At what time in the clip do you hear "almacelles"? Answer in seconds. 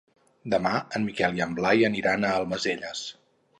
2.41-3.07